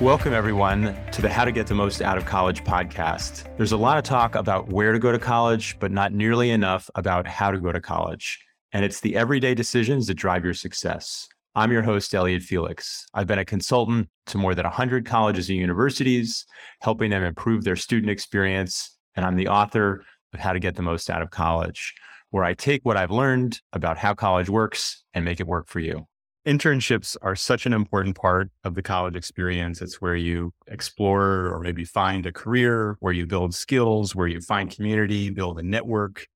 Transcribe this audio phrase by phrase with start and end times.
[0.00, 3.56] Welcome, everyone, to the How to Get the Most Out of College podcast.
[3.56, 6.90] There's a lot of talk about where to go to college, but not nearly enough
[6.96, 8.38] about how to go to college.
[8.72, 11.26] And it's the everyday decisions that drive your success.
[11.54, 13.06] I'm your host, Elliot Felix.
[13.14, 16.44] I've been a consultant to more than 100 colleges and universities,
[16.82, 18.94] helping them improve their student experience.
[19.14, 20.04] And I'm the author
[20.34, 21.94] of How to Get the Most Out of College,
[22.28, 25.80] where I take what I've learned about how college works and make it work for
[25.80, 26.06] you
[26.46, 29.82] internships are such an important part of the college experience.
[29.82, 34.40] It's where you explore or maybe find a career, where you build skills, where you
[34.40, 36.28] find community, build a network,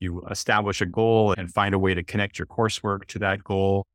[0.00, 3.86] you establish a goal and find a way to connect your coursework to that goal.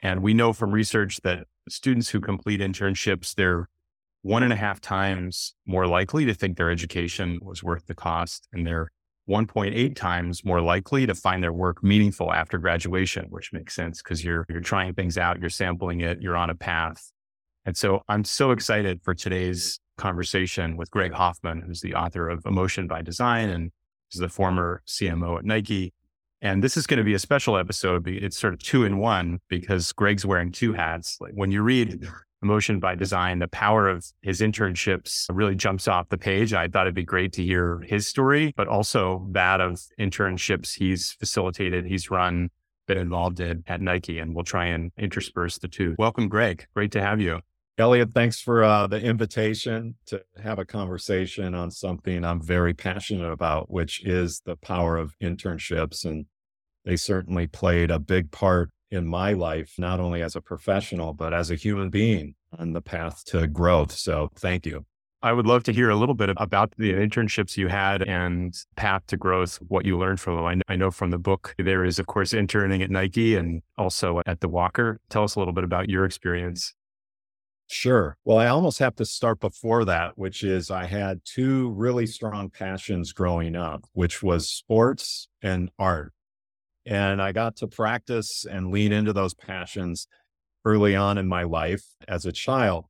[0.00, 3.68] And we know from research that students who complete internships, they're
[4.22, 8.46] one and a half times more likely to think their education was worth the cost
[8.52, 8.90] and they're
[9.28, 14.24] 1.8 times more likely to find their work meaningful after graduation, which makes sense because
[14.24, 17.12] you're you're trying things out, you're sampling it, you're on a path.
[17.64, 22.46] And so I'm so excited for today's conversation with Greg Hoffman, who's the author of
[22.46, 23.70] Emotion by Design and
[24.12, 25.92] is the former CMO at Nike.
[26.40, 28.08] And this is going to be a special episode.
[28.08, 31.18] It's sort of two in one because Greg's wearing two hats.
[31.20, 32.14] Like when you read mm-hmm.
[32.42, 36.52] Emotion by Design, the power of his internships really jumps off the page.
[36.52, 41.12] I thought it'd be great to hear his story, but also that of internships he's
[41.12, 42.50] facilitated, he's run,
[42.86, 45.96] been involved in at Nike, and we'll try and intersperse the two.
[45.98, 46.66] Welcome, Greg.
[46.74, 47.40] Great to have you.
[47.76, 53.30] Elliot, thanks for uh, the invitation to have a conversation on something I'm very passionate
[53.30, 56.04] about, which is the power of internships.
[56.04, 56.26] And
[56.84, 61.34] they certainly played a big part in my life, not only as a professional, but
[61.34, 63.92] as a human being on the path to growth.
[63.92, 64.84] So thank you.
[65.20, 69.02] I would love to hear a little bit about the internships you had and path
[69.08, 70.62] to growth, what you learned from them.
[70.68, 74.40] I know from the book, there is, of course, interning at Nike and also at
[74.40, 75.00] the Walker.
[75.10, 76.72] Tell us a little bit about your experience.
[77.66, 78.16] Sure.
[78.24, 82.48] Well, I almost have to start before that, which is I had two really strong
[82.48, 86.12] passions growing up, which was sports and art.
[86.88, 90.08] And I got to practice and lean into those passions
[90.64, 92.86] early on in my life as a child.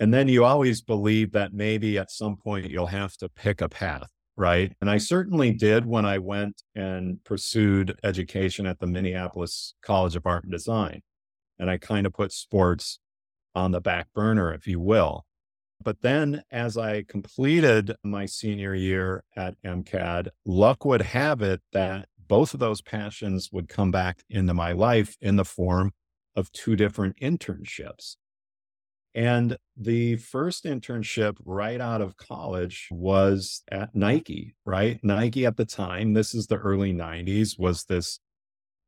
[0.00, 3.68] And then you always believe that maybe at some point you'll have to pick a
[3.68, 4.72] path, right?
[4.80, 10.26] And I certainly did when I went and pursued education at the Minneapolis College of
[10.26, 11.02] Art and Design.
[11.58, 12.98] And I kind of put sports
[13.54, 15.24] on the back burner, if you will.
[15.82, 22.08] But then as I completed my senior year at MCAD, luck would have it that
[22.30, 25.90] both of those passions would come back into my life in the form
[26.36, 28.14] of two different internships.
[29.16, 35.00] And the first internship right out of college was at Nike, right?
[35.02, 38.20] Nike at the time, this is the early 90s, was this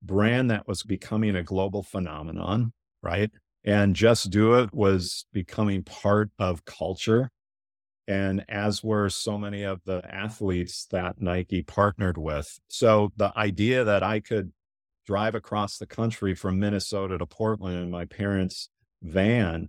[0.00, 2.72] brand that was becoming a global phenomenon,
[3.02, 3.32] right?
[3.64, 7.32] And Just Do It was becoming part of culture
[8.08, 12.58] and as were so many of the athletes that Nike partnered with.
[12.68, 14.52] So the idea that I could
[15.06, 18.68] drive across the country from Minnesota to Portland in my parents'
[19.02, 19.68] van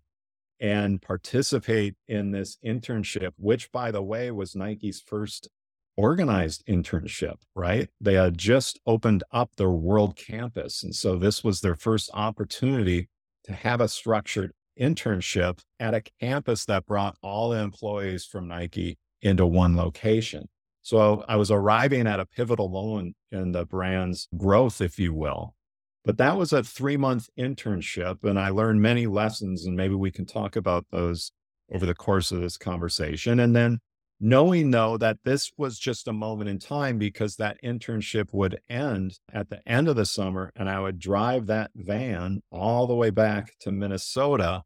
[0.59, 5.49] and participate in this internship, which, by the way, was Nike's first
[5.97, 7.89] organized internship, right?
[7.99, 10.83] They had just opened up their world campus.
[10.83, 13.09] And so this was their first opportunity
[13.43, 18.97] to have a structured internship at a campus that brought all the employees from Nike
[19.21, 20.47] into one location.
[20.81, 25.55] So I was arriving at a pivotal moment in the brand's growth, if you will.
[26.03, 30.11] But that was a three month internship, and I learned many lessons, and maybe we
[30.11, 31.31] can talk about those
[31.73, 33.39] over the course of this conversation.
[33.39, 33.79] And then
[34.23, 39.19] knowing though that this was just a moment in time because that internship would end
[39.33, 43.09] at the end of the summer and I would drive that van all the way
[43.09, 44.63] back to Minnesota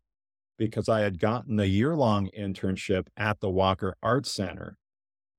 [0.59, 4.77] because I had gotten a year long internship at the Walker Art Center,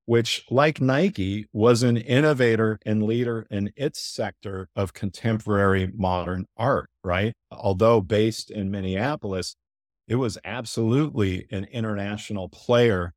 [0.05, 6.91] which, like Nike, was an innovator and leader in its sector of contemporary modern art,
[7.05, 7.35] right?
[7.53, 9.55] Although based in Minneapolis,
[10.09, 13.15] it was absolutely an international player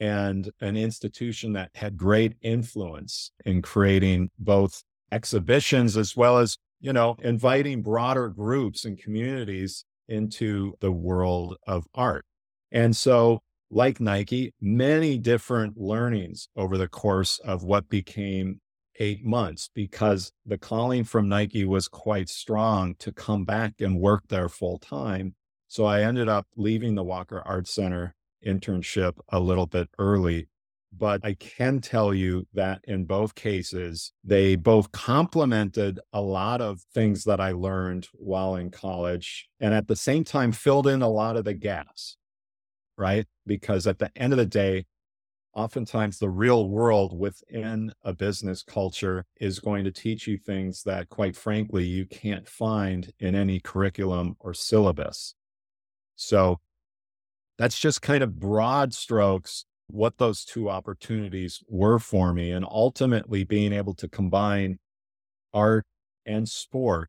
[0.00, 4.82] and an institution that had great influence in creating both
[5.12, 11.86] exhibitions as well as, you know, inviting broader groups and communities into the world of
[11.94, 12.24] art.
[12.72, 18.60] And so, like Nike, many different learnings over the course of what became
[19.00, 24.22] eight months because the calling from Nike was quite strong to come back and work
[24.28, 25.34] there full time.
[25.68, 28.14] So I ended up leaving the Walker Art Center
[28.46, 30.48] internship a little bit early.
[30.96, 36.82] But I can tell you that in both cases, they both complemented a lot of
[36.94, 41.08] things that I learned while in college and at the same time filled in a
[41.08, 42.16] lot of the gaps.
[42.96, 43.26] right?
[43.46, 44.86] Because at the end of the day,
[45.54, 51.08] oftentimes the real world within a business culture is going to teach you things that,
[51.08, 55.34] quite frankly, you can't find in any curriculum or syllabus.
[56.16, 56.60] So
[57.58, 62.50] that's just kind of broad strokes what those two opportunities were for me.
[62.50, 64.78] And ultimately being able to combine
[65.52, 65.84] art
[66.26, 67.08] and sport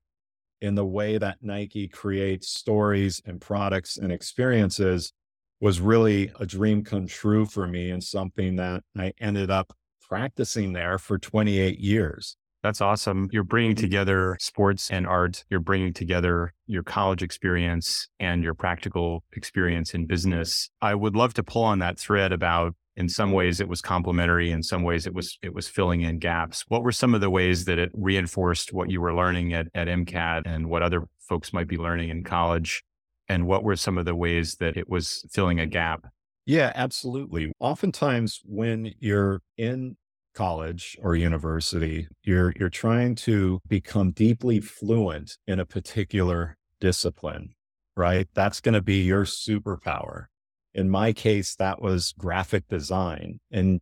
[0.62, 5.14] in the way that Nike creates stories and products and experiences
[5.62, 10.74] was really a dream come true for me and something that I ended up practicing
[10.74, 12.38] there for 28 years.
[12.66, 13.30] That's awesome.
[13.32, 13.84] You're bringing mm-hmm.
[13.84, 15.46] together sports and art.
[15.52, 20.72] You're bringing together your college experience and your practical experience in business.
[20.82, 24.50] I would love to pull on that thread about in some ways it was complementary
[24.50, 27.30] in some ways it was it was filling in gaps what were some of the
[27.30, 31.52] ways that it reinforced what you were learning at, at mcad and what other folks
[31.52, 32.86] might be learning in college
[33.28, 36.06] and what were some of the ways that it was filling a gap?
[36.46, 37.52] Yeah, absolutely.
[37.60, 39.98] Oftentimes when you're in
[40.36, 47.50] college or university, you're you're trying to become deeply fluent in a particular discipline,
[47.98, 48.28] right?
[48.36, 50.26] That's going to be your superpower.
[50.74, 53.80] In my case, that was graphic design and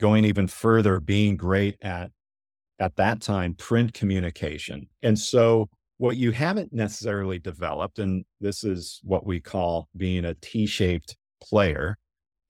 [0.00, 2.10] going even further, being great at
[2.80, 4.86] at that time print communication.
[5.02, 5.68] And so
[5.98, 11.16] what you haven't necessarily developed, and this is what we call being a T shaped
[11.42, 11.98] player,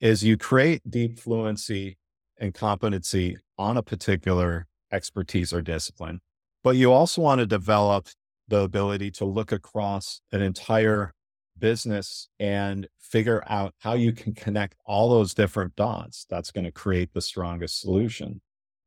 [0.01, 1.97] is you create deep fluency
[2.41, 6.21] and competency on a particular expertise or discipline.
[6.63, 8.09] But you also want to develop
[8.49, 11.13] the ability to look across an entire
[11.59, 16.27] business and figure out how you can connect all those different dots.
[16.31, 18.41] That's going to create the strongest solution.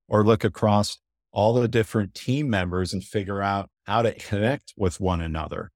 [0.07, 0.97] Or look across
[1.31, 5.71] all the different team members and figure out how to connect with one another.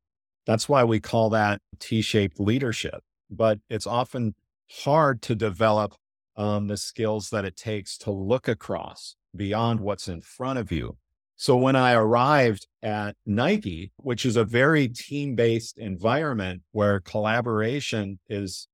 [0.46, 3.02] That's why we call that T shaped leadership.
[3.30, 4.36] But it's often
[4.84, 5.96] hard to develop
[6.38, 10.98] um, the skills that it takes to look across beyond what's in front of you.
[11.38, 18.20] So when I arrived at Nike, which is a very team based environment where collaboration
[18.30, 18.68] is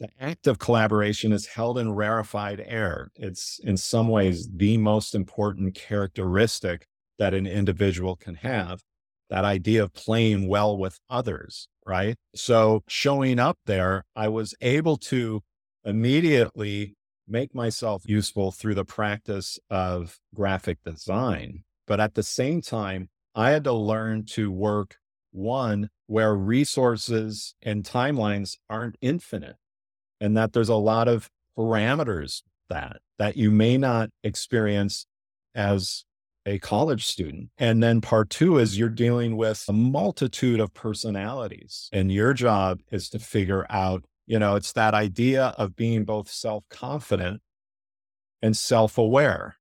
[0.00, 3.10] the act of collaboration is held in rarefied air.
[3.16, 6.86] It's in some ways the most important characteristic
[7.18, 8.80] that an individual can have.
[9.28, 12.16] That idea of playing well with others, right?
[12.34, 15.42] So showing up there, I was able to
[15.84, 16.96] immediately
[17.30, 21.64] make myself useful through the practice of graphic design.
[21.86, 24.96] But at the same time, I had to learn to work
[25.32, 29.56] one where resources and timelines aren't infinite
[30.20, 35.06] and that there's a lot of parameters that that you may not experience
[35.54, 36.04] as
[36.46, 37.50] a college student.
[37.58, 41.90] And then part two is you're dealing with a multitude of personalities.
[41.92, 46.30] And your job is to figure out, you know, it's that idea of being both
[46.30, 47.42] self confident
[48.40, 49.56] and self aware,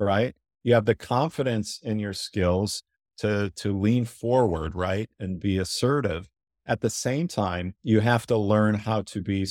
[0.00, 0.34] right?
[0.64, 2.82] You have the confidence in your skills
[3.18, 5.08] to, to lean forward, right?
[5.20, 6.28] And be assertive.
[6.66, 9.46] At the same time, you have to learn how to be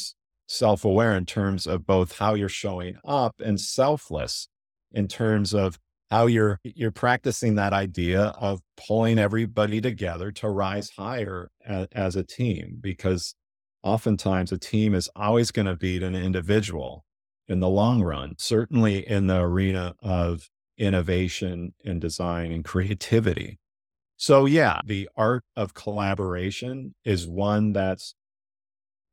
[0.48, 4.50] self aware in terms of both how you're showing up and selfless
[4.92, 5.80] in terms of
[6.10, 12.16] how you're you're practicing that idea of pulling everybody together to rise higher as, as
[12.18, 13.34] a team because
[13.84, 17.06] oftentimes a team is always going to beat an individual
[17.48, 23.60] in the long run certainly in the arena of innovation and design and creativity
[24.18, 28.16] so yeah the art of collaboration is one that's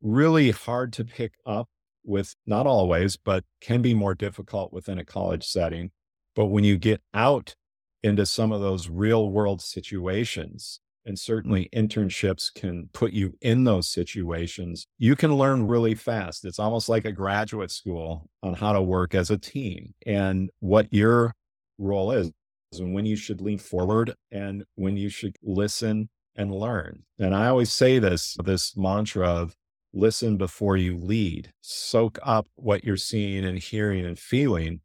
[0.01, 1.67] really hard to pick up
[2.03, 5.91] with, not always, but can be more difficult within a college setting.
[6.35, 7.55] But when you get out
[8.01, 10.79] into some of those real world situations,
[11.09, 16.45] and certainly internships can put you in those situations, you can learn really fast.
[16.45, 20.93] It's almost like a graduate school on how to work as a team and what
[20.93, 21.33] your
[21.79, 22.31] role is
[22.77, 27.01] and when you should lean forward and when you should listen and learn.
[27.17, 29.55] And I always say this, this mantra of
[29.91, 34.81] listen before you lead, soak up what you're seeing and hearing and feeling,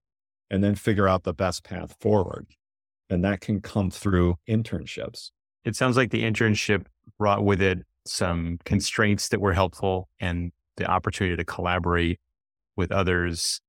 [0.50, 2.46] and then figure out the best path forward.
[3.10, 5.28] And that can come through internships.
[5.64, 6.86] It sounds like the internship
[7.18, 12.20] brought with it some constraints that were helpful and the opportunity to collaborate
[12.76, 13.60] with others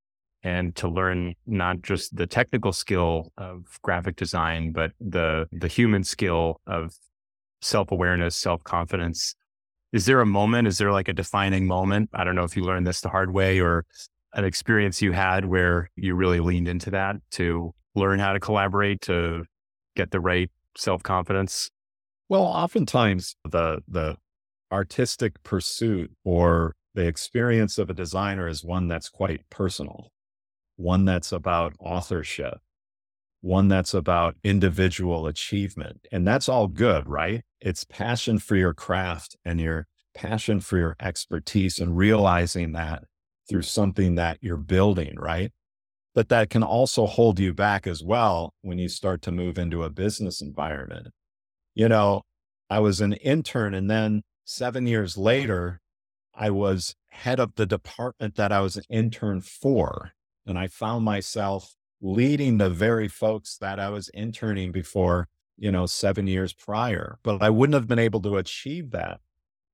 [0.44, 6.04] and to learn not just the technical skill of graphic design, but the the human
[6.04, 6.94] skill of
[7.62, 9.36] self-awareness, self-confidence,
[9.92, 10.68] is there a moment?
[10.68, 12.10] Is there like a defining moment?
[12.14, 13.86] I don't know if you learned this the hard way or
[14.34, 19.02] an experience you had where you really leaned into that to learn how to collaborate,
[19.02, 19.46] to
[19.96, 21.72] get the right self confidence?
[22.30, 24.18] Well, oftentimes the the
[24.72, 30.12] artistic pursuit or the experience of a designer is one that's quite personal,
[30.78, 32.60] one that's about authorship,
[33.42, 36.08] one that's about individual achievement.
[36.12, 37.44] And that's all good, right?
[37.62, 43.04] It's passion for your craft and your passion for your expertise and realizing that
[43.50, 45.52] through something that you're building, right?
[46.16, 49.84] But that can also hold you back as well when you start to move into
[49.84, 51.10] a business environment.
[51.76, 52.24] You know,
[52.70, 55.82] I was an intern and then seven years later,
[56.34, 60.12] I was head of the department that I was an intern for.
[60.46, 65.28] And I found myself leading the very folks that I was interning before,
[65.58, 67.20] you know, seven years prior.
[67.24, 69.20] But I wouldn't have been able to achieve that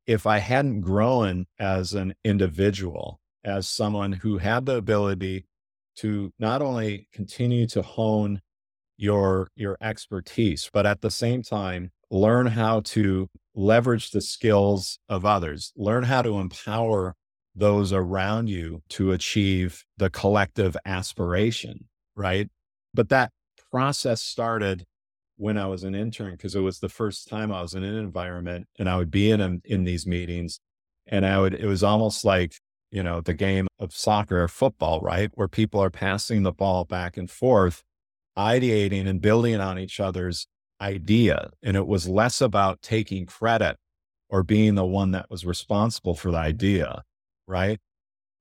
[0.05, 5.45] if I hadn't grown as an individual, as someone who had the ability
[5.97, 8.41] to not only continue to hone
[9.01, 15.25] your your expertise, but at the same time learn how to leverage the skills of
[15.25, 17.15] others, learn how to empower
[17.55, 22.49] those around you to achieve the collective aspiration, right?
[22.93, 23.31] But that
[23.71, 24.85] process started
[25.37, 27.97] when I was an intern because it was the first time I was in an
[27.97, 30.59] environment and I would be in in these meetings
[31.07, 32.53] and I would it was almost like
[32.91, 36.85] you know the game of soccer or football right where people are passing the ball
[36.85, 37.81] back and forth
[38.41, 40.47] ideating and building on each other's
[40.81, 43.77] idea and it was less about taking credit
[44.29, 47.03] or being the one that was responsible for the idea
[47.47, 47.79] right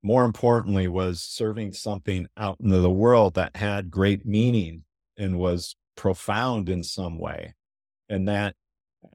[0.02, 4.84] more importantly was serving something out into the world that had great meaning
[5.18, 7.54] and was profound in some way.
[8.08, 8.54] And that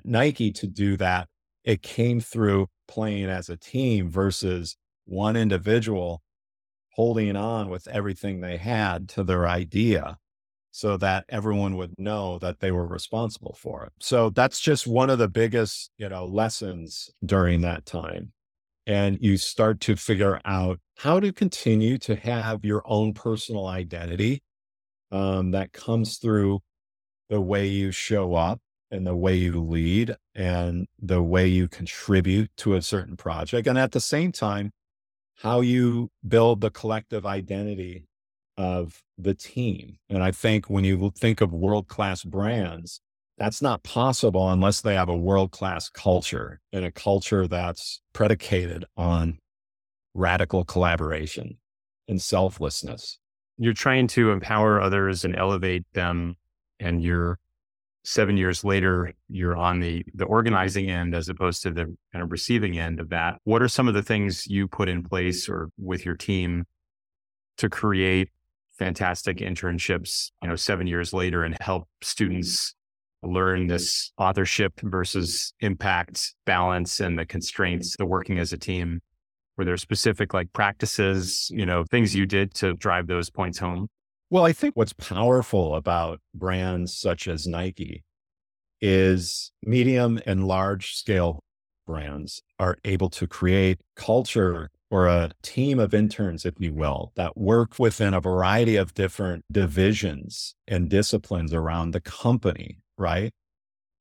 [0.03, 1.27] Nike to do that,
[1.63, 6.21] it came through playing as a team versus one individual
[6.91, 10.17] holding on with everything they had to their idea
[10.75, 13.94] so that everyone would know that they were responsible for it.
[14.01, 18.34] So that's just one of the biggest, you know, lessons during that time.
[18.86, 24.44] And you start to figure out how to continue to have your own personal identity
[25.13, 26.60] um, that comes through
[27.29, 28.60] the way you show up
[28.91, 33.65] and the way you lead and the way you contribute to a certain project.
[33.65, 34.74] And at the same time,
[35.38, 38.08] how you build the collective identity
[38.57, 39.97] of the team.
[40.09, 43.01] And I think when you think of world class brands,
[43.38, 48.85] that's not possible unless they have a world class culture and a culture that's predicated
[48.95, 49.39] on
[50.13, 51.57] radical collaboration
[52.07, 53.19] and selflessness.
[53.57, 56.35] You're trying to empower others and elevate them
[56.79, 57.39] and you're
[58.05, 62.31] seven years later, you're on the the organizing end as opposed to the kind of
[62.31, 63.39] receiving end of that.
[63.43, 66.65] What are some of the things you put in place or with your team
[67.57, 68.29] to create
[68.77, 72.74] fantastic internships, you know, seven years later and help students
[73.24, 79.01] learn this authorship versus impact balance and the constraints, the working as a team?
[79.58, 83.88] Were there specific like practices, you know, things you did to drive those points home?
[84.29, 88.03] Well, I think what's powerful about brands such as Nike
[88.82, 91.41] is medium and large scale
[91.88, 97.37] brands are able to create culture or a team of interns, if you will, that
[97.37, 103.31] work within a variety of different divisions and disciplines around the company, right?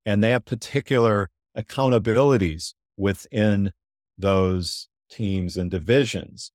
[0.05, 3.73] And they have particular accountabilities within
[4.19, 6.53] those teams and divisions.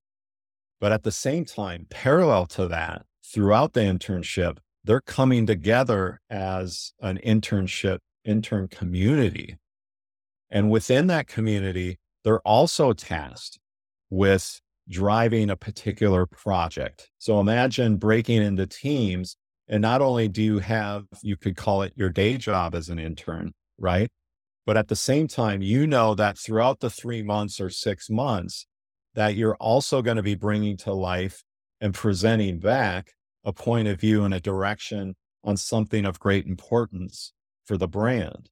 [0.80, 6.92] But at the same time, parallel to that, throughout the internship, they're coming together as
[7.00, 9.58] an internship, intern community.
[10.48, 13.58] And within that community, they're also tasked
[14.10, 17.08] with driving a particular project.
[17.18, 19.36] So imagine breaking into teams.
[19.68, 22.98] And not only do you have, you could call it your day job as an
[22.98, 24.10] intern, right?
[24.66, 28.66] But at the same time, you know that throughout the three months or six months,
[29.14, 31.44] that you're also going to be bringing to life
[31.80, 33.12] and presenting back
[33.44, 37.32] a point of view and a direction on something of great importance
[37.64, 38.50] for the brand.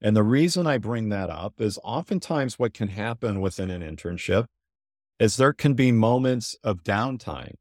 [0.00, 4.46] And the reason I bring that up is oftentimes what can happen within an internship
[5.18, 7.54] is there can be moments of downtime.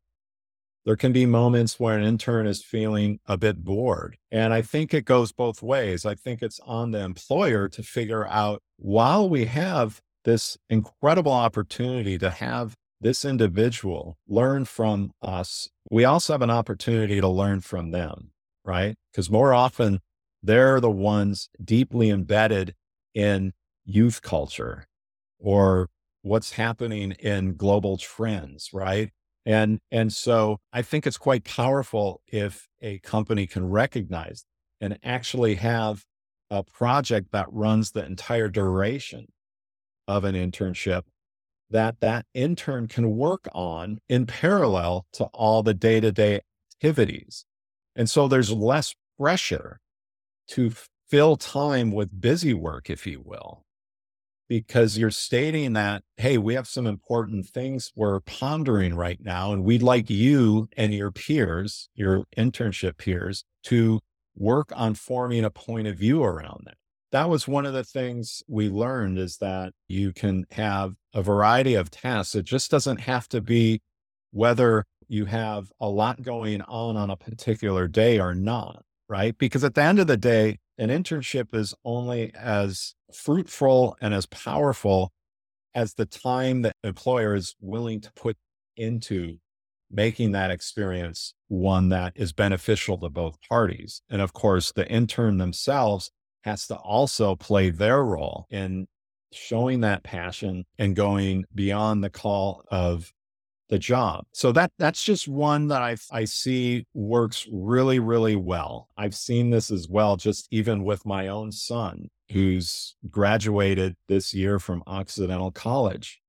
[0.85, 4.17] There can be moments where an intern is feeling a bit bored.
[4.31, 6.05] And I think it goes both ways.
[6.05, 12.17] I think it's on the employer to figure out while we have this incredible opportunity
[12.17, 17.91] to have this individual learn from us, we also have an opportunity to learn from
[17.91, 18.31] them,
[18.65, 18.95] right?
[19.11, 19.99] Because more often
[20.41, 22.75] they're the ones deeply embedded
[23.13, 23.53] in
[23.85, 24.85] youth culture
[25.39, 25.87] or
[26.27, 29.11] what's happening in global trends, right?
[29.45, 34.43] And and so I think it's quite powerful if a company can recognize
[34.81, 36.03] and actually have
[36.49, 39.27] a project that runs the entire duration
[40.07, 41.03] of an internship
[41.69, 46.41] that that intern can work on in parallel to all the day to day
[46.73, 47.45] activities.
[47.95, 49.79] And so there's less pressure
[50.49, 50.71] to
[51.09, 53.63] fill time with busy work, if you will,
[54.47, 59.63] because you're stating that, hey, we have some important things we're pondering right now, and
[59.63, 63.99] we'd like you and your peers, your internship peers, to
[64.35, 66.77] work on forming a point of view around that.
[67.11, 71.73] That was one of the things we learned is that you can have a variety
[71.73, 72.35] of tasks.
[72.35, 73.81] It just doesn't have to be
[74.31, 79.37] whether you have a lot going on on a particular day or not, right?
[79.37, 84.25] Because at the end of the day, an internship is only as fruitful and as
[84.27, 85.11] powerful
[85.73, 88.37] as the time that employer is willing to put
[88.75, 89.37] into
[89.89, 94.01] making that experience one that is beneficial to both parties.
[94.09, 98.87] And of course, the intern themselves has to also play their role in
[99.31, 103.13] showing that passion and going beyond the call of
[103.69, 104.25] the job.
[104.31, 108.89] So that that's just one that I I see works really really well.
[108.97, 114.59] I've seen this as well just even with my own son who's graduated this year
[114.59, 116.19] from Occidental College.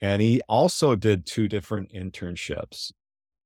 [0.00, 2.92] And he also did two different internships.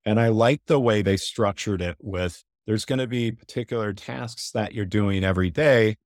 [0.05, 4.51] And I like the way they structured it with there's going to be particular tasks
[4.51, 5.97] that you're doing every day,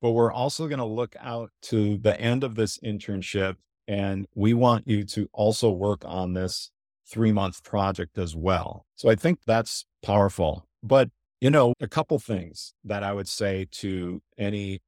[0.00, 4.54] but we're also going to look out to the end of this internship and we
[4.54, 6.70] want you to also work on this
[7.06, 8.86] three month project as well.
[8.96, 10.66] So I think that's powerful.
[10.82, 11.10] But,
[11.40, 14.80] you know, a couple things that I would say to any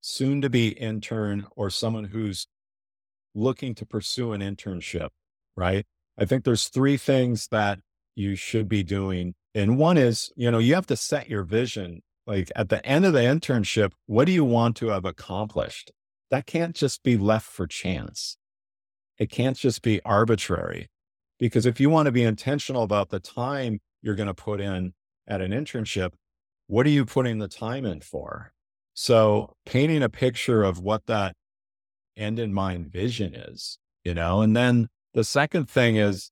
[0.00, 2.46] soon to be intern or someone who's
[3.34, 5.08] looking to pursue an internship,
[5.56, 5.86] right?
[6.18, 7.78] I think there's three things that
[8.14, 9.34] you should be doing.
[9.54, 12.02] And one is, you know, you have to set your vision.
[12.26, 15.92] Like at the end of the internship, what do you want to have accomplished?
[16.32, 18.38] That can't just be left for chance.
[19.18, 20.88] It can't just be arbitrary.
[21.38, 24.94] Because if you want to be intentional about the time you're going to put in
[25.28, 26.12] at an internship,
[26.68, 28.54] what are you putting the time in for?
[28.94, 31.36] So painting a picture of what that
[32.16, 36.30] end in mind vision is, you know, and then the second thing is,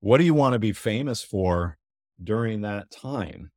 [0.00, 1.78] what do you want to be famous for
[2.20, 3.52] during that time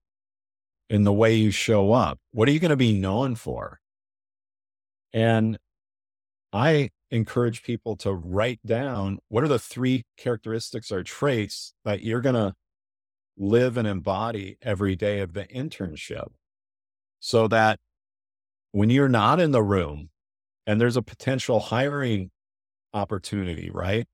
[0.88, 2.20] in the way you show up?
[2.30, 3.81] What are you going to be known for?
[5.14, 5.58] And
[6.54, 12.22] I encourage people to write down what are the three characteristics or traits that you're
[12.22, 12.54] going to
[13.38, 16.28] live and embody every day of the internship
[17.20, 17.80] so that
[18.72, 20.10] when you're not in the room
[20.66, 22.32] and there's a potential hiring
[22.94, 24.08] opportunity, right?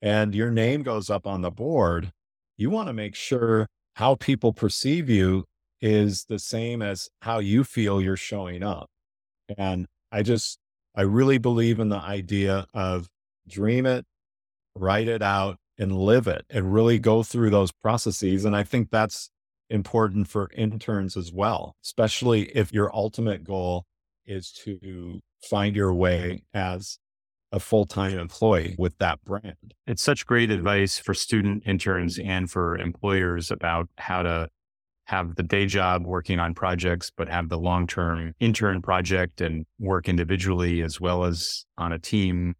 [0.00, 2.12] And your name goes up on the board,
[2.56, 5.44] you want to make sure how people perceive you
[5.80, 8.88] is the same as how you feel you're showing up.
[9.56, 10.58] And I just,
[10.94, 13.08] I really believe in the idea of
[13.48, 14.04] dream it,
[14.76, 18.44] write it out, and live it, and really go through those processes.
[18.44, 19.30] And I think that's
[19.70, 23.86] important for interns as well, especially if your ultimate goal
[24.26, 26.98] is to find your way as
[27.50, 29.74] a full time employee with that brand.
[29.86, 34.48] It's such great advice for student interns and for employers about how to
[35.12, 39.66] have the day job working on projects, but have the long term intern project and
[39.78, 42.54] work individually as well as on a team.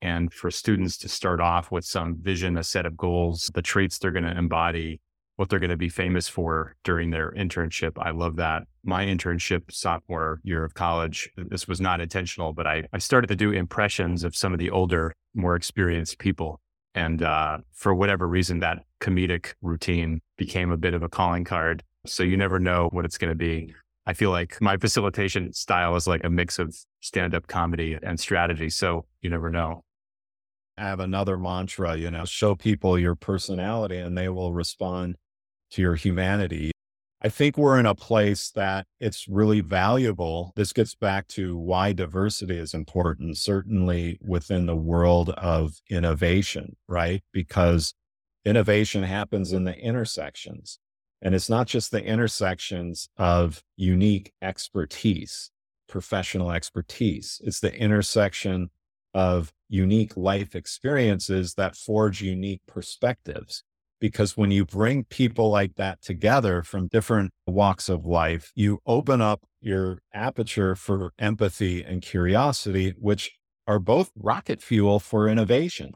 [0.00, 3.98] And for students to start off with some vision, a set of goals, the traits
[3.98, 5.00] they're going to embody,
[5.34, 7.92] what they're going to be famous for during their internship.
[7.98, 8.62] I love that.
[8.84, 13.26] My internship sophomore year of college, uh, this was not intentional, but I, I started
[13.26, 16.60] to do impressions of some of the older, more experienced people.
[16.94, 21.82] And uh, for whatever reason, that comedic routine became a bit of a calling card.
[22.06, 23.74] So you never know what it's going to be.
[24.06, 28.18] I feel like my facilitation style is like a mix of stand up comedy and
[28.18, 28.70] strategy.
[28.70, 29.84] So you never know
[30.80, 35.16] I have another mantra, you know, show people your personality and they will respond
[35.72, 36.69] to your humanity.
[37.22, 40.52] I think we're in a place that it's really valuable.
[40.56, 47.22] This gets back to why diversity is important, certainly within the world of innovation, right?
[47.30, 47.92] Because
[48.46, 50.78] innovation happens in the intersections.
[51.20, 55.50] And it's not just the intersections of unique expertise,
[55.88, 57.38] professional expertise.
[57.44, 58.70] It's the intersection
[59.12, 63.62] of unique life experiences that forge unique perspectives
[64.00, 69.20] because when you bring people like that together from different walks of life, you open
[69.20, 73.32] up your aperture for empathy and curiosity, which
[73.66, 75.92] are both rocket fuel for innovation.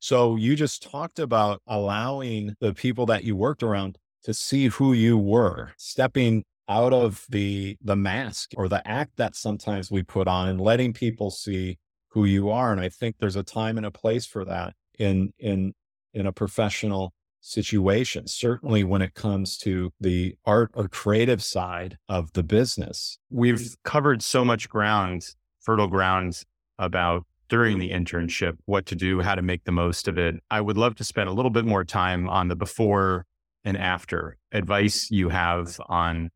[0.00, 4.92] So you just talked about allowing the people that you worked around to see who
[4.92, 10.28] you were, stepping out of the the mask or the act that sometimes we put
[10.28, 11.78] on and letting people see
[12.10, 12.72] who you are.
[12.72, 15.74] And I think there's a time and a place for that in, in,
[16.12, 22.32] in a professional situation, certainly when it comes to the art or creative side of
[22.32, 23.18] the business.
[23.30, 25.26] We've covered so much ground,
[25.60, 26.42] fertile ground
[26.78, 30.36] about during the internship, what to do, how to make the most of it.
[30.50, 33.26] I would love to spend a little bit more time on the before
[33.64, 36.30] and after advice you have on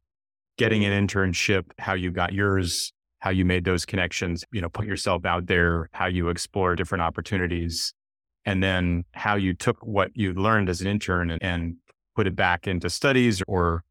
[0.58, 4.86] getting an internship, how you got yours, how you made those connections, you know, put
[4.86, 7.94] yourself out there, how you explore different opportunities,
[8.44, 11.76] and then how you took what you learned as an intern and, and
[12.14, 13.84] put it back into studies or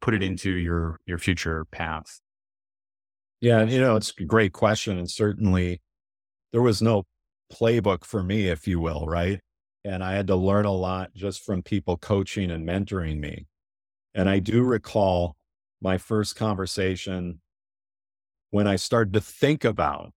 [0.00, 2.20] put it into your your future path.
[3.40, 4.98] Yeah, you know, it's a great question.
[4.98, 5.80] And certainly
[6.52, 7.04] there was no
[7.52, 9.40] playbook for me, if you will, right?
[9.84, 13.46] And I had to learn a lot just from people coaching and mentoring me.
[14.14, 15.36] And I do recall
[15.82, 17.40] my first conversation
[18.50, 20.12] when I started to think about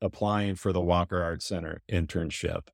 [0.00, 2.68] applying for the Walker Art Center internship.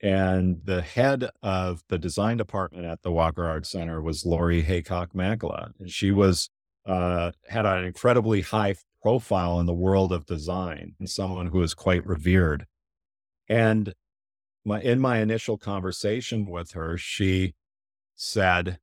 [0.00, 5.12] And the head of the design department at the Walker Art Center was Laurie Haycock
[5.12, 5.72] Makela.
[5.78, 6.50] And she was,
[6.86, 11.74] uh, had an incredibly high profile in the world of design and someone who was
[11.74, 12.66] quite revered.
[13.48, 13.94] And
[14.64, 17.54] my, in my initial conversation with her, she
[18.14, 18.78] said,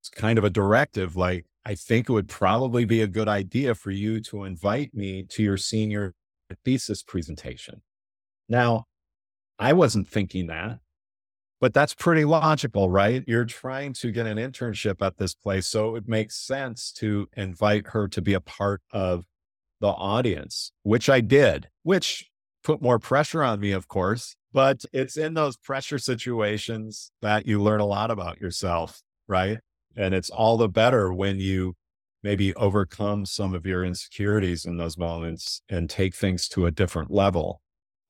[0.00, 3.74] it's kind of a directive like, I think it would probably be a good idea
[3.74, 6.14] for you to invite me to your senior
[6.64, 7.82] thesis presentation.
[8.48, 8.86] Now,
[9.60, 10.78] I wasn't thinking that,
[11.60, 13.22] but that's pretty logical, right?
[13.26, 15.66] You're trying to get an internship at this place.
[15.66, 19.26] So it makes sense to invite her to be a part of
[19.80, 22.30] the audience, which I did, which
[22.64, 24.34] put more pressure on me, of course.
[24.52, 29.58] But it's in those pressure situations that you learn a lot about yourself, right?
[29.94, 31.74] And it's all the better when you
[32.22, 37.10] maybe overcome some of your insecurities in those moments and take things to a different
[37.10, 37.60] level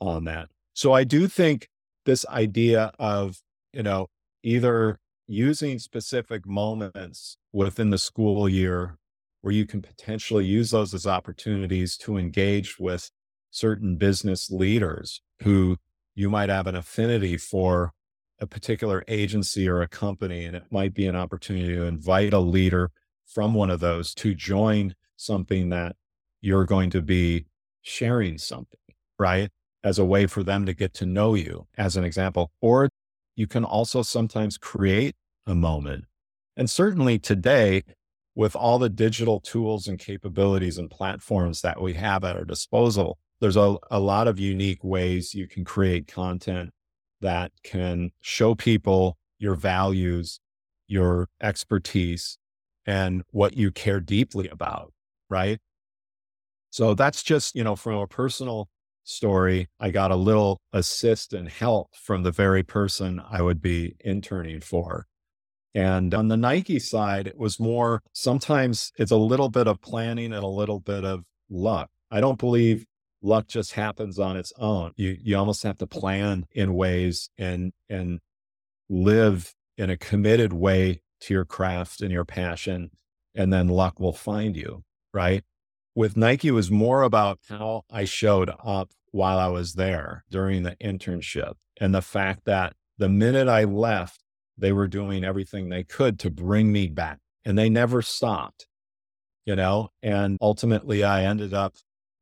[0.01, 0.49] on that.
[0.81, 1.69] So I do think
[2.07, 3.43] this idea of,
[3.75, 4.07] you know,
[4.43, 8.97] either using specific moments within the school year
[9.43, 13.11] where you can potentially use those as opportunities to engage with
[13.51, 15.77] certain business leaders who
[16.15, 17.93] you might have an affinity for
[18.41, 20.47] a particular agency or a company.
[20.47, 22.91] And it might be an opportunity to invite a leader
[23.27, 25.97] from one of those to join something that
[26.41, 27.45] you're going to be
[27.83, 28.81] sharing something,
[29.19, 29.51] right?
[29.83, 32.53] As a way for them to get to know you, as an example.
[32.61, 32.91] Or
[33.35, 35.15] you can also sometimes create
[35.47, 36.05] a moment.
[36.57, 37.83] And certainly today,
[38.35, 43.19] with all the digital tools and capabilities and platforms that we have at our disposal,
[43.41, 46.71] there's a, a lot of unique ways you can create content
[47.23, 50.41] that can show people your values,
[50.87, 52.37] your expertise,
[52.87, 54.93] and what you care deeply about.
[55.31, 55.59] Right.
[56.71, 58.69] So that's just, you know, from a personal
[59.11, 63.97] story, I got a little assist and help from the very person I would be
[64.05, 65.07] interning for.
[65.75, 70.33] And on the Nike side, it was more sometimes it's a little bit of planning
[70.33, 71.91] and a little bit of luck.
[72.11, 72.87] I don't believe
[73.23, 74.93] luck just happens on its own.
[74.97, 78.21] You you almost have to plan in ways and and
[78.89, 82.91] live in a committed way to your craft and your passion,
[83.35, 84.83] and then luck will find you,
[85.15, 85.45] right?
[85.95, 90.63] With Nike, it was more about how I showed up while I was there during
[90.63, 94.21] the internship and the fact that the minute I left,
[94.57, 98.67] they were doing everything they could to bring me back and they never stopped,
[99.45, 99.89] you know?
[100.03, 101.75] And ultimately, I ended up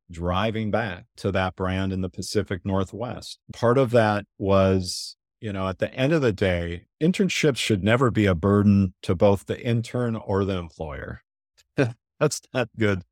[0.09, 3.37] driving back to that brand in the Pacific Northwest.
[3.53, 8.09] Part of that was, you know, at the end of the day, internships should never
[8.09, 11.21] be a burden to both the intern or the employer.
[11.75, 13.03] That's not good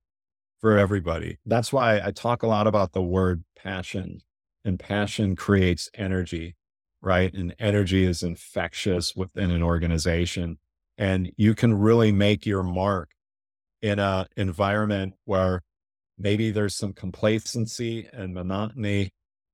[0.59, 1.37] for everybody.
[1.45, 4.21] That's why I talk a lot about the word passion,
[4.65, 6.55] and passion creates energy,
[7.01, 7.33] right?
[7.33, 10.57] And energy is infectious within an organization.
[10.97, 13.09] And you can really make your mark
[13.81, 15.61] in a environment where
[16.17, 19.11] maybe there's some complacency and monotony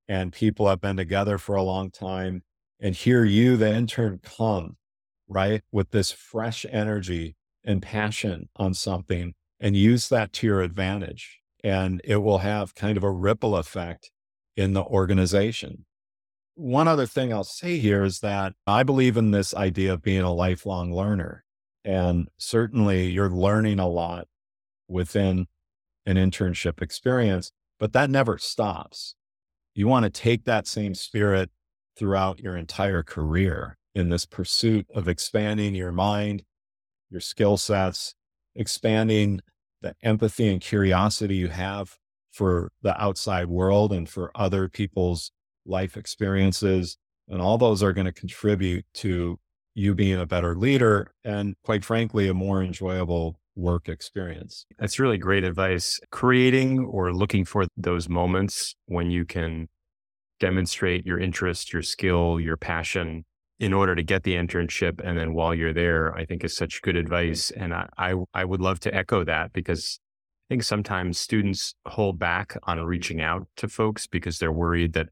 [0.07, 2.41] and people have been together for a long time
[2.79, 4.77] and here you the intern come
[5.27, 7.35] right with this fresh energy
[7.65, 9.33] and passion on something
[9.63, 14.11] and use that to your advantage and it will have kind of a ripple effect
[14.55, 15.85] in the organization
[16.53, 20.21] one other thing i'll say here is that i believe in this idea of being
[20.21, 21.43] a lifelong learner
[21.85, 24.27] and certainly you're learning a lot
[24.87, 25.47] within
[26.05, 29.15] an internship experience, but that never stops.
[29.73, 31.49] You want to take that same spirit
[31.97, 36.43] throughout your entire career in this pursuit of expanding your mind,
[37.09, 38.15] your skill sets,
[38.55, 39.41] expanding
[39.83, 41.97] the empathy and curiosity you have
[42.31, 45.31] for the outside world and for other people's
[45.65, 46.97] life experiences.
[47.27, 49.39] And all those are going to contribute to
[49.75, 54.65] you being a better leader and, quite frankly, a more enjoyable work experience.
[54.79, 55.99] That's really great advice.
[56.11, 59.69] Creating or looking for those moments when you can
[60.39, 63.25] demonstrate your interest, your skill, your passion
[63.59, 64.99] in order to get the internship.
[65.03, 67.05] And then while you're there, I think is such good mm-hmm.
[67.05, 67.51] advice.
[67.51, 69.99] And I, I, I would love to echo that because
[70.47, 75.07] I think sometimes students hold back on reaching out to folks because they're worried that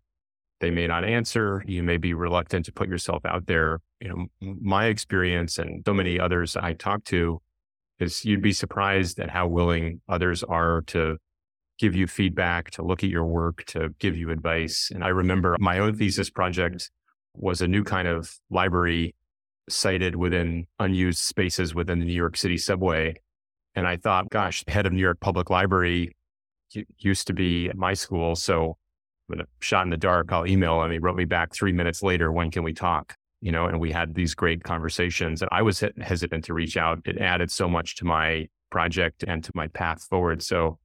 [0.59, 1.63] they may not answer.
[1.67, 3.79] You may be reluctant to put yourself out there.
[3.99, 7.41] You know, my experience and so many others I talk to
[7.99, 11.17] is you'd be surprised at how willing others are to
[11.79, 14.91] give you feedback, to look at your work, to give you advice.
[14.93, 16.91] And I remember my own thesis project
[17.35, 19.15] was a new kind of library
[19.69, 23.15] sited within unused spaces within the New York City subway.
[23.75, 26.15] And I thought, gosh, head of New York Public Library
[26.97, 28.35] used to be at my school.
[28.35, 28.77] So
[29.31, 30.91] a shot in the dark, I'll email him.
[30.91, 33.15] He wrote me back three minutes later, when can we talk?
[33.39, 35.41] You know, and we had these great conversations.
[35.41, 36.99] And I was hesitant to reach out.
[37.05, 40.43] It added so much to my project and to my path forward.
[40.43, 40.79] So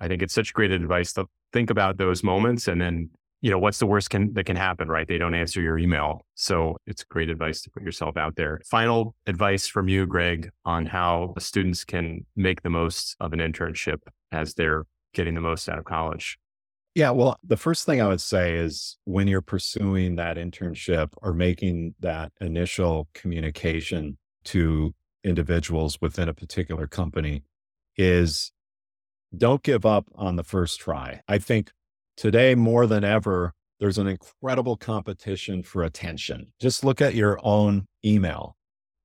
[0.00, 3.58] I think it's such great advice to think about those moments and then, you know,
[3.58, 5.08] what's the worst can that can happen, right?
[5.08, 6.22] They don't answer your email.
[6.34, 8.60] So it's great advice to put yourself out there.
[8.66, 14.00] Final advice from you, Greg, on how students can make the most of an internship
[14.30, 16.38] as they're getting the most out of college.
[16.94, 21.32] Yeah, well, the first thing I would say is when you're pursuing that internship or
[21.32, 27.44] making that initial communication to individuals within a particular company
[27.96, 28.52] is
[29.36, 31.20] don't give up on the first try.
[31.28, 31.70] I think
[32.20, 36.52] today more than ever, there's an incredible competition for attention.
[36.60, 38.56] Just look at your own email,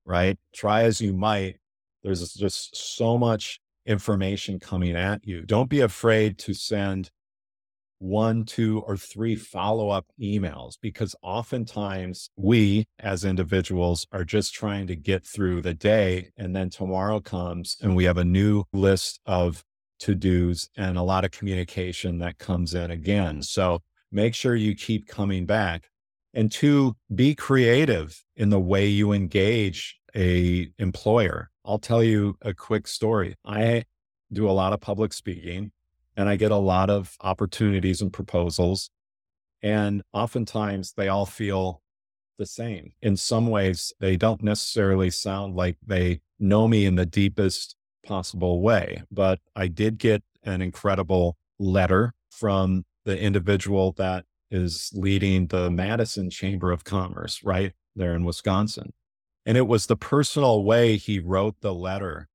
[0.05, 0.37] right?
[0.53, 1.55] Try as you might,
[2.03, 5.43] there's just so much information coming at you.
[5.43, 7.09] Don't be afraid to send
[7.99, 14.87] one, two, or three follow up emails because oftentimes we as individuals are just trying
[14.87, 16.31] to get through the day.
[16.35, 19.63] And then tomorrow comes and we have a new list of
[19.99, 23.41] to dos and a lot of communication that comes in again.
[23.41, 23.81] So
[24.11, 25.89] make sure you keep coming back.
[26.33, 31.49] And two, be creative in the way you engage a employer.
[31.63, 33.35] I'll tell you a quick story.
[33.45, 33.85] I
[34.31, 35.71] do a lot of public speaking
[36.17, 38.89] and I get a lot of opportunities and proposals.
[39.61, 41.81] And oftentimes they all feel
[42.37, 42.91] the same.
[43.01, 48.61] In some ways, they don't necessarily sound like they know me in the deepest possible
[48.61, 49.03] way.
[49.11, 56.29] But I did get an incredible letter from the individual that is leading the Madison
[56.29, 58.93] Chamber of Commerce right there in Wisconsin.
[59.45, 62.27] And it was the personal way he wrote the letter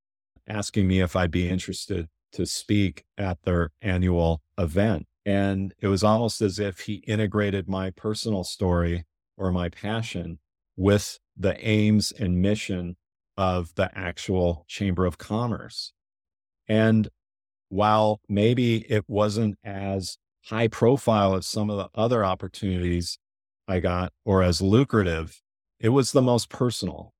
[0.49, 5.07] asking me if I'd be interested to speak at their annual event.
[5.27, 9.05] And it was almost as if he integrated my personal story
[9.37, 10.39] or my passion
[10.77, 12.97] with the aims and mission
[13.41, 15.95] of the actual Chamber of Commerce.
[16.69, 17.09] And
[17.71, 23.19] while maybe it wasn't as high profile as some of the other opportunities
[23.67, 25.41] I got or as lucrative,
[25.79, 27.15] it was the most personal.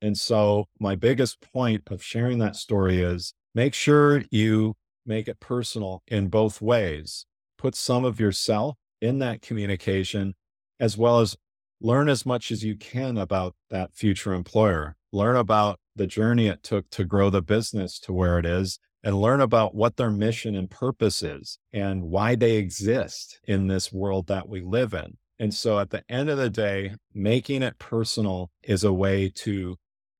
[0.00, 5.40] And so, my biggest point of sharing that story is make sure you make it
[5.40, 7.26] personal in both ways.
[7.58, 10.34] Put some of yourself in that communication,
[10.78, 11.36] as well as
[11.80, 14.96] learn as much as you can about that future employer.
[15.14, 19.20] Learn about the journey it took to grow the business to where it is and
[19.20, 24.26] learn about what their mission and purpose is and why they exist in this world
[24.26, 25.16] that we live in.
[25.38, 29.76] And so at the end of the day, making it personal is a way to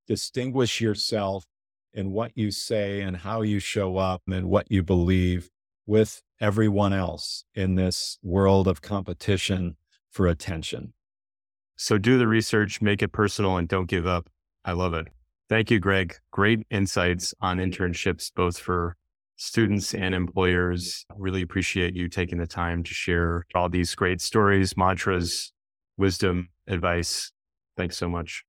[0.07, 1.45] distinguish yourself
[1.93, 5.51] in what you say and how you show up and what you believe
[5.87, 9.77] with everyone else in this world of competition
[10.09, 10.93] for attention.
[11.75, 14.31] So do the research, make it personal, and don't give up.
[14.65, 15.09] I love it.
[15.49, 16.17] Thank you, Greg.
[16.31, 18.97] Great insights on internships, both for
[19.37, 21.05] students and employers.
[21.17, 25.53] Really appreciate you taking the time to share all these great stories, mantras,
[25.97, 27.31] wisdom, advice.
[27.77, 28.45] Thanks so much.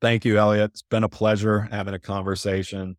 [0.00, 0.70] Thank you, Elliot.
[0.70, 2.96] It's been a pleasure having a conversation.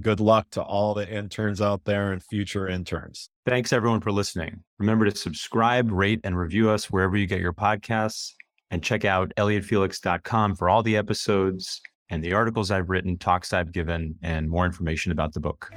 [0.00, 3.30] Good luck to all the interns out there and future interns.
[3.46, 4.64] Thanks, everyone, for listening.
[4.78, 8.32] Remember to subscribe, rate, and review us wherever you get your podcasts.
[8.70, 11.80] And check out elliotfelix.com for all the episodes
[12.10, 15.70] and the articles I've written, talks I've given, and more information about the book.